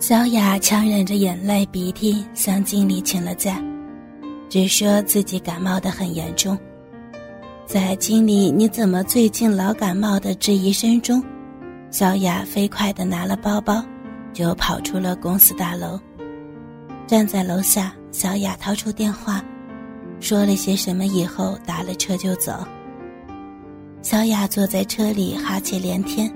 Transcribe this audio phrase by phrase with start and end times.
[0.00, 3.62] 小雅强忍着眼泪鼻涕向经理请了假，
[4.48, 6.58] 只说自己感冒的很严重。
[7.66, 11.22] 在经理“你怎么最近老感冒”的质疑声中，
[11.90, 13.84] 小雅飞快地拿了包包，
[14.32, 16.00] 就跑出了公司大楼。
[17.06, 19.44] 站在楼下，小雅掏出电话，
[20.18, 22.66] 说了些什么以后打了车就走。
[24.00, 26.32] 小雅坐在车里哈气连天，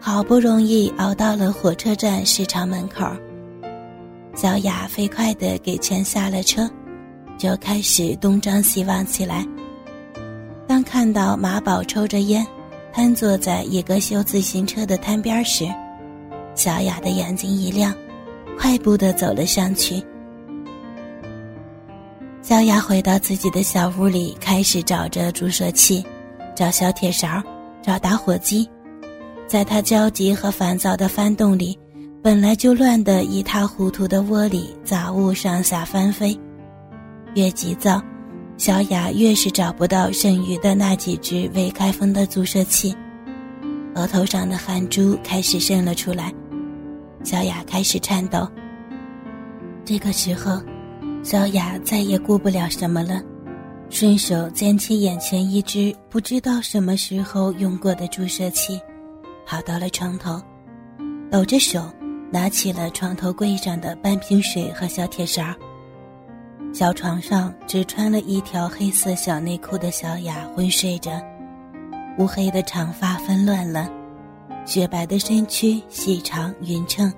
[0.00, 3.06] 好不容易熬到了火车站市场门口。
[4.34, 6.68] 小雅飞快地给钱下了车，
[7.38, 9.46] 就开始东张西望起来。
[10.66, 12.46] 当看到马宝抽着烟，
[12.92, 15.66] 瘫坐在一个修自行车的摊边时，
[16.54, 17.94] 小雅的眼睛一亮，
[18.58, 20.02] 快步的走了上去。
[22.42, 26.04] 小雅回到自己的小屋里，开始找着注射器，
[26.54, 27.42] 找小铁勺，
[27.82, 28.68] 找打火机。
[29.46, 31.78] 在她焦急和烦躁的翻动里，
[32.22, 36.38] 本来就乱得一塌糊涂的窝里，杂物上下翻飞。
[37.34, 38.02] 越急躁。
[38.58, 42.96] 小雅越是找不到剩余的那几只未开封的注射器，
[43.94, 46.32] 额头上的汗珠开始渗了出来，
[47.22, 48.48] 小雅开始颤抖。
[49.84, 50.58] 这个时候，
[51.22, 53.20] 小雅再也顾不了什么了，
[53.90, 58.80] 顺手捡起眼前一只不知道什么时候用过的注射器，
[59.46, 60.42] 跑到了床头，
[61.30, 61.88] 抖着手
[62.32, 65.54] 拿起了床头柜上的半瓶水和小铁勺。
[66.72, 71.12] 小床上只穿了一条黑色小内裤的小雅昏睡着，
[72.18, 73.88] 乌黑的长发纷乱了，
[74.66, 77.10] 雪白的身躯细长匀称，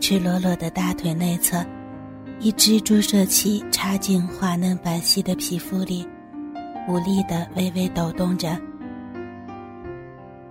[0.00, 1.64] 赤裸裸的大腿内侧，
[2.40, 6.06] 一支注射器插进滑嫩白皙的皮肤里，
[6.88, 8.60] 无力的微微抖动着。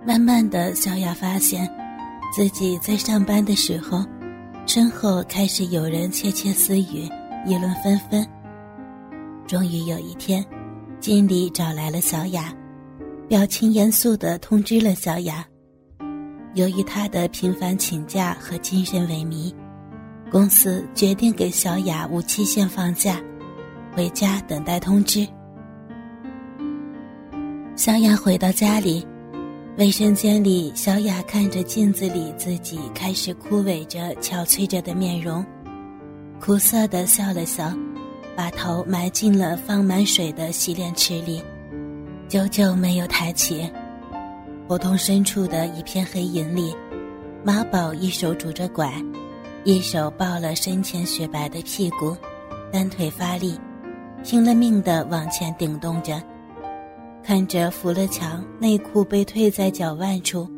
[0.06, 1.68] 慢慢的，小雅发现，
[2.32, 4.04] 自己在上班的时候，
[4.64, 7.08] 身后开始有人窃窃私语。
[7.44, 8.26] 议论纷纷。
[9.46, 10.44] 终于有一天，
[10.98, 12.52] 经理找来了小雅，
[13.28, 15.46] 表情严肃的通知了小雅：
[16.54, 19.54] 由于她的频繁请假和精神萎靡，
[20.28, 23.20] 公司决定给小雅无期限放假，
[23.92, 25.24] 回家等待通知。
[27.76, 29.06] 小雅回到家里，
[29.78, 35.44] 卫生间里，小雅看着镜子里自己开始枯萎着、憔悴着的面容。
[36.40, 37.70] 苦涩的笑了笑，
[38.34, 41.42] 把头埋进了放满水的洗脸池里，
[42.26, 43.70] 久久没有抬起。
[44.66, 46.74] 胡同深处的一片黑影里，
[47.44, 48.90] 马宝一手拄着拐，
[49.64, 52.16] 一手抱了身前雪白的屁股，
[52.72, 53.60] 单腿发力，
[54.24, 56.18] 拼了命地往前顶动着。
[57.26, 60.48] 看着扶了墙，内裤被褪在脚腕处，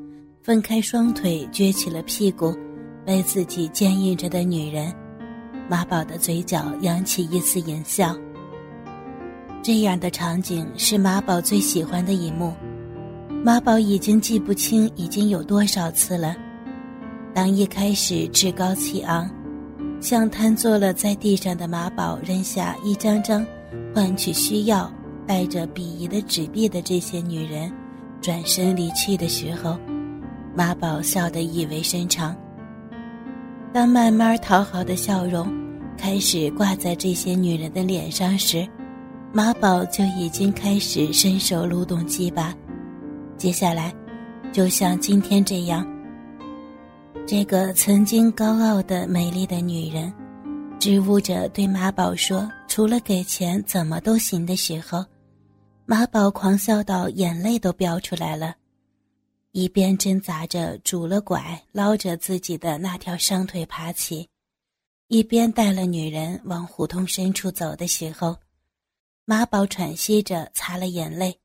[0.43, 2.55] 分开双腿撅起了屁股，
[3.07, 4.95] 被自己坚硬着的女人。
[5.67, 8.15] 马宝的嘴角扬起一丝淫笑。
[9.63, 12.53] 这样的场景是马宝最喜欢的一幕，
[13.43, 16.37] 马宝已经记不清已经有多少次了。
[17.33, 19.27] 当一开始趾高气昂，
[20.03, 23.43] 向瘫坐了在地上的马宝扔下一张张
[23.95, 24.93] 换取需要、
[25.29, 27.71] 带着鄙夷的纸币的这些女人，
[28.23, 29.79] 转身离去的时候，
[30.57, 32.35] 马宝笑得意味深长。
[33.75, 35.47] 当慢慢讨好的笑容
[35.99, 38.67] 开始挂在这些女人的脸上时，
[39.31, 42.55] 马宝就已经开始伸手撸动鸡巴。
[43.37, 43.95] 接下来，
[44.51, 45.87] 就像今天这样，
[47.27, 50.11] 这个曾经高傲的美丽的女人，
[50.79, 55.05] 支吾着对马宝说：“除了给钱，怎么都行。”的时候，
[55.91, 58.55] 马宝狂笑到眼泪都飙出来了。
[59.53, 64.29] 一边挣扎着拄了拐捞着自己的那条伤腿爬起，
[65.07, 68.37] 一边带了女人往胡同深处走的时候，
[69.25, 71.41] 马宝喘息着擦了眼泪，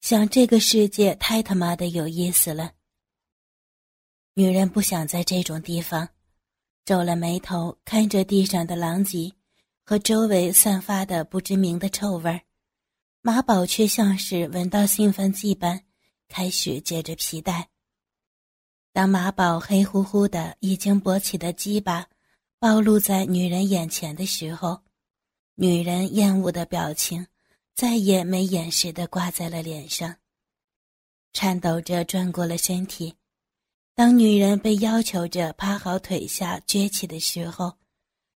[0.00, 2.74] 想这个世界太他妈的有意思了。
[4.34, 6.08] 女人不想在这种地方，
[6.84, 9.32] 皱了眉头看着地上的狼藉
[9.84, 12.40] 和周围散发的不知名的臭味儿，
[13.24, 15.84] 马宝却像是闻到兴奋剂般。
[16.28, 17.68] 开始解着皮带。
[18.90, 22.08] 当马宝黑乎乎的、已经勃起的鸡巴
[22.58, 24.80] 暴露在女人眼前的时候，
[25.56, 27.26] 女人厌恶的表情
[27.74, 30.16] 再也没掩饰的挂在了脸上，
[31.34, 33.14] 颤抖着转过了身体。
[33.94, 37.74] 当女人被要求着趴好腿下撅起的时候，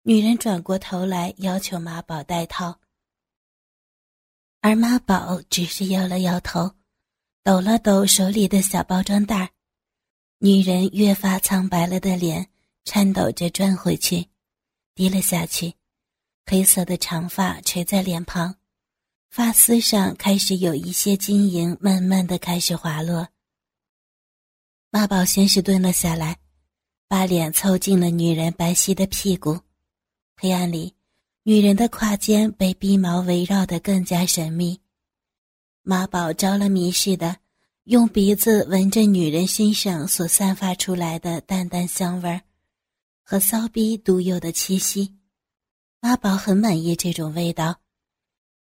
[0.02, 2.80] 女人转过头来要求马宝戴套，
[4.64, 6.72] 而妈宝只是摇了摇头。
[7.44, 9.52] 抖了抖手里的小包装袋
[10.38, 12.48] 女人越发苍白了的脸
[12.86, 14.30] 颤抖着转回去，
[14.96, 15.74] 低了下去，
[16.46, 18.56] 黑色的长发垂在脸庞，
[19.30, 23.28] 发丝上开始有一些晶莹，慢慢的开始滑落。
[24.90, 26.38] 妈宝先是蹲了下来，
[27.10, 29.60] 把脸凑近了女人白皙的屁股，
[30.38, 30.96] 黑暗里，
[31.46, 34.80] 女人的胯间被鼻毛围绕的更加神秘。
[35.82, 37.38] 马宝着了迷似的。
[37.86, 42.42] 用鼻子闻着女人身上所散发出来的淡淡香味儿，
[43.26, 45.16] 和骚逼独有的气息，
[46.00, 47.82] 马宝很满意这种味道。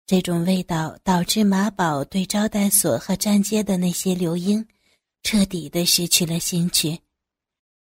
[0.06, 4.67] 这种味道导致马宝对招待所和站街的那些流莺，
[5.23, 6.99] 彻底的失去了兴趣。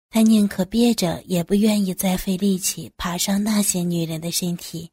[0.09, 4.92] 他宁可憋着，也不愿意再费力气爬上那些女人的身体。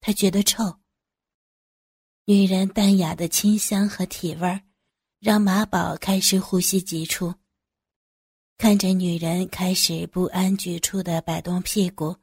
[0.00, 0.80] 他觉得臭。
[2.24, 4.62] 女人淡雅的清香和体味儿。
[5.24, 7.32] 让马宝开始呼吸急促。
[8.58, 12.14] 看着女人开始不安局促的摆动屁股，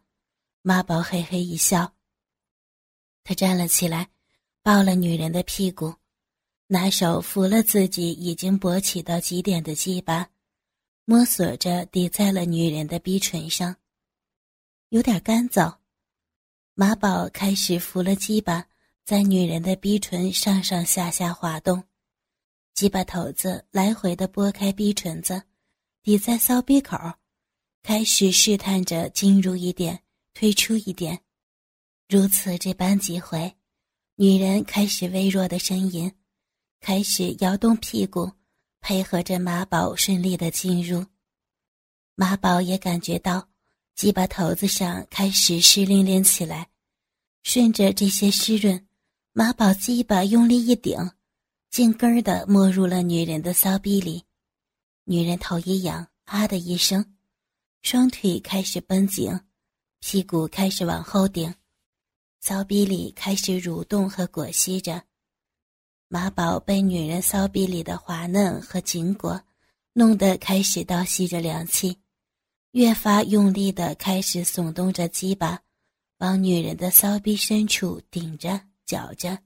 [0.61, 1.95] 马宝嘿嘿一笑。
[3.23, 4.07] 他站了起来，
[4.61, 5.95] 抱了女人的屁股，
[6.67, 10.29] 拿手扶了自己已经勃起到极点的鸡巴，
[11.05, 13.75] 摸索着抵在了女人的逼唇上，
[14.89, 15.77] 有点干燥。
[16.75, 18.67] 马宝开始扶了鸡巴，
[19.03, 21.83] 在女人的逼唇上上下下滑动。
[22.73, 25.41] 鸡巴头子来回的拨开逼唇子，
[26.03, 26.97] 抵在骚逼口，
[27.83, 30.01] 开始试探着进入一点，
[30.33, 31.19] 退出一点，
[32.07, 33.53] 如此这般几回，
[34.15, 36.11] 女人开始微弱的呻吟，
[36.79, 38.31] 开始摇动屁股，
[38.81, 41.05] 配合着马宝顺利的进入。
[42.15, 43.47] 马宝也感觉到
[43.95, 46.69] 鸡巴头子上开始湿淋淋起来，
[47.43, 48.85] 顺着这些湿润，
[49.31, 51.11] 马宝鸡巴用力一顶。
[51.69, 54.25] 紧根儿的没入了女人的骚逼里，
[55.05, 57.15] 女人头一仰，啊的一声，
[57.81, 59.39] 双腿开始绷紧，
[60.01, 61.55] 屁股开始往后顶，
[62.41, 65.01] 骚逼里开始蠕动和裹吸着。
[66.13, 69.41] 马宝被女人骚逼里的滑嫩和紧裹
[69.93, 71.97] 弄得开始倒吸着凉气，
[72.71, 75.61] 越发用力的开始耸动着鸡巴，
[76.17, 79.39] 往女人的骚逼深处顶着、绞着。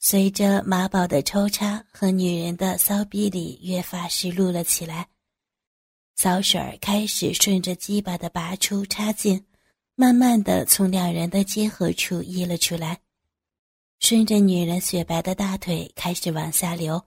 [0.00, 5.10] 随着马宝的抽插和女人的骚逼里越发湿漉了起来，
[6.16, 9.44] 骚水儿开始顺着鸡巴的拔出插进，
[9.94, 13.00] 慢慢的从两人的结合处溢了出来，
[14.04, 17.02] 顺着女人雪白的大腿开始往下流。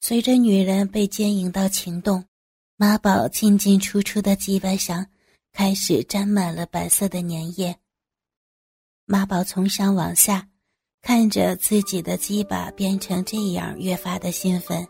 [0.00, 2.24] 随着女人被奸淫到情动，
[2.76, 5.04] 马宝进进出出的鸡巴上
[5.52, 7.76] 开始沾满了白色的粘液。
[9.06, 10.48] 马宝从上往下。
[11.02, 14.86] 看着自己的鸡巴变成这样，越发的兴奋，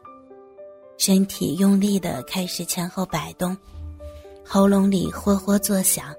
[0.99, 3.57] 身体用力的开始前后摆动，
[4.45, 6.15] 喉咙里霍霍作响。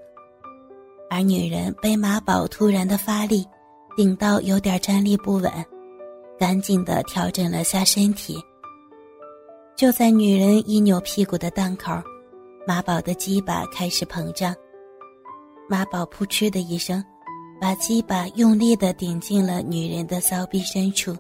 [1.12, 3.46] 而女人被马宝突然的发力
[3.96, 5.52] 顶到有点站立不稳，
[6.40, 8.40] 赶紧的调整了下身体。
[9.76, 11.92] 就在女人一扭屁股的档口，
[12.68, 14.56] 马宝的鸡巴开始膨胀，
[15.70, 17.04] 马宝扑哧的一声。
[17.62, 21.16] 把鸡巴用力的顶进了女人的骚逼深处，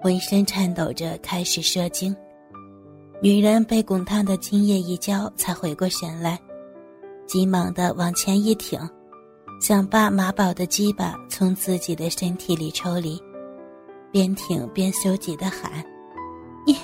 [0.00, 2.16] 浑身颤抖着开始射精。
[3.20, 6.40] 女人被滚烫的精液一浇，才回过神来，
[7.26, 8.80] 急忙的往前一挺，
[9.60, 13.20] 想把马宝的鸡巴从自己的身体里抽离，
[14.12, 15.84] 边挺边羞急的喊
[16.66, 16.76] ：“你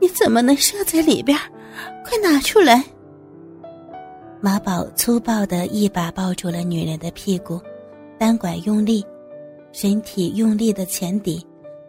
[0.00, 1.38] 你怎么能射在里边？
[2.04, 2.84] 快拿出来！”
[4.40, 7.60] 马宝粗暴的一把抱住了女人的屁股。
[8.18, 9.04] 单拐用力，
[9.72, 11.44] 身体用力的前抵，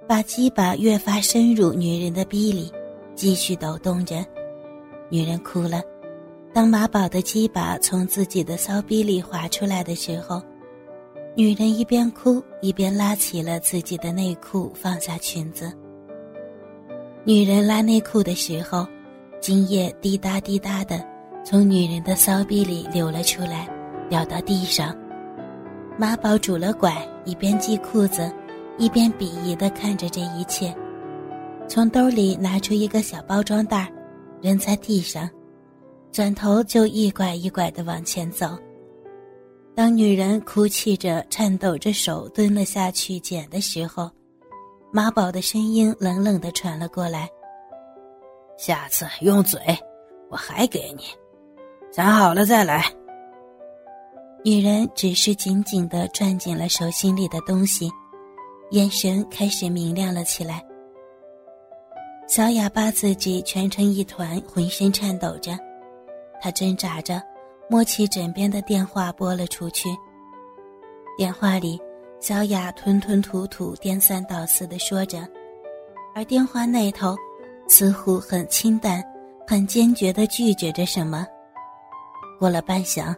[0.05, 2.69] 把鸡巴越发深入女人的逼里，
[3.15, 4.25] 继续抖动着。
[5.09, 5.81] 女人哭了。
[6.53, 10.41] 当马宝的鸡巴从自己的骚逼里滑出来的时候，
[11.35, 15.71] 女人一边哭一边拉起了自己的内裤，放下裙子。
[17.23, 18.87] 女人拉内裤的时候，
[19.39, 21.05] 精液滴答滴答的
[21.43, 23.69] 从女人的骚逼里流了出来，
[24.09, 24.95] 掉到地上。
[25.95, 28.31] 马宝拄了拐，一边系裤子，
[28.79, 30.75] 一边鄙夷地看着这一切，
[31.67, 33.91] 从兜里拿出一个小包装袋，
[34.41, 35.29] 扔在地上，
[36.11, 38.57] 转头就一拐一拐地往前走。
[39.75, 44.09] 当女人哭泣着、颤抖着手蹲了下去捡的时候，
[44.91, 47.29] 马宝的声音冷冷地传了过来
[48.57, 49.59] ：“下次用嘴，
[50.31, 51.03] 我还给你，
[51.91, 52.85] 攒好了再来。”
[54.43, 57.91] 女人只是紧紧地攥紧了手心里的东西，
[58.71, 60.63] 眼神开始明亮了起来。
[62.27, 65.57] 小哑巴自己蜷成一团，浑身颤抖着，
[66.41, 67.21] 他挣扎着
[67.69, 69.89] 摸起枕边的电话拨了出去。
[71.17, 71.79] 电话里，
[72.19, 75.27] 小雅吞吞吐吐、颠三倒四的说着，
[76.13, 77.15] 而电话那头
[77.67, 79.03] 似乎很清淡、
[79.47, 81.25] 很坚决的拒绝着什么。
[82.39, 83.15] 过了半晌，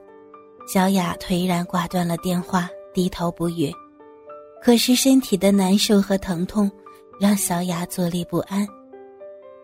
[0.74, 3.72] 小雅颓然挂断了电话，低头不语。
[4.62, 6.72] 可是身体的难受和疼痛，
[7.20, 8.68] 让小雅坐立不安。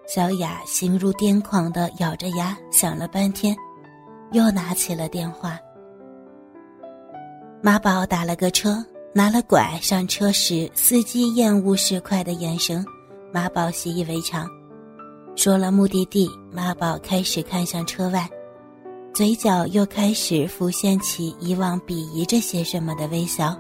[0.08, 3.56] 小雅心如癫狂的咬着牙想了半天，
[4.34, 5.60] 又拿起了电话。
[7.60, 12.86] 马宝打了个车，拿了拐上车时，司机厌恶市侩的眼神，
[13.34, 14.48] 马宝习以为常。
[15.36, 18.30] 说了目的地，马宝开始看向车外，
[19.12, 23.58] 嘴角又开始浮现起以往鄙夷着些什么的微笑。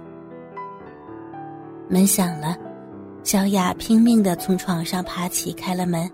[1.89, 2.55] 门响了，
[3.23, 6.07] 小雅拼命的从床上爬起，开了门。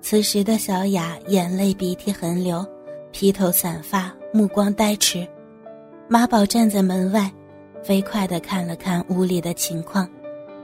[0.00, 2.64] 此时的小雅眼泪鼻涕横流，
[3.10, 5.26] 披头散发，目光呆滞。
[6.08, 7.30] 马宝站在门外，
[7.82, 10.08] 飞快地看了看屋里的情况，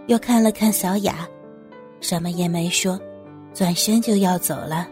[0.07, 1.29] 又看了看小雅，
[2.01, 2.99] 什么也没说，
[3.53, 4.89] 转身就要走了。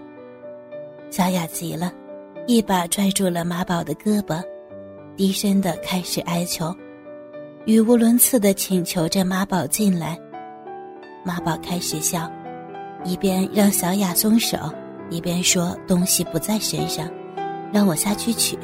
[1.11, 1.92] 小雅急了，
[2.46, 4.42] 一把拽住了马宝的胳膊，
[5.16, 6.75] 低声的开始哀求，
[7.64, 10.18] 语无伦次的请求着马宝进来。
[11.25, 12.30] 马宝开始笑。
[13.04, 14.56] 一边让小雅松手，
[15.11, 17.11] 一边说：“东西不在身上，
[17.73, 18.59] 让我下去取。”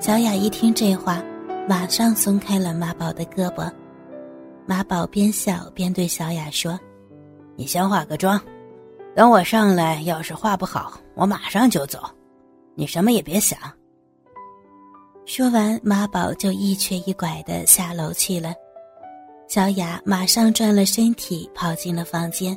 [0.00, 1.22] 小雅一听这话，
[1.68, 3.70] 马上松开了马宝的胳膊。
[4.66, 6.78] 马宝边笑边对小雅说
[7.56, 8.40] ：“你先化个妆，
[9.14, 11.98] 等我上来，要是化不好，我马上就走。
[12.74, 13.58] 你什么也别想。”
[15.26, 18.52] 说完，马宝就一瘸一拐的下楼去了。
[19.48, 22.56] 小雅马上转了身体，跑进了房间。